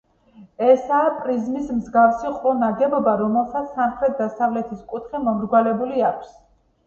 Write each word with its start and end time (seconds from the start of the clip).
ესაა 0.67 1.09
პრიზმის 1.23 1.67
მსგავსი 1.81 2.31
ყრუ 2.37 2.53
ნაგებობა, 2.61 3.13
რომელსაც 3.21 3.69
სამხრეთ-დასავლეთის 3.79 4.81
კუთხე 4.95 5.21
მომრგვალებული 5.27 6.05
აქვს. 6.09 6.33